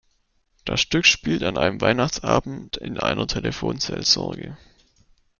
Das 0.65 0.81
Stück 0.81 1.05
spielt 1.05 1.43
an 1.43 1.59
einem 1.59 1.79
Weihnachtsabend 1.79 2.75
in 2.77 2.97
einer 2.99 3.27
Telefonseelsorge. 3.27 4.57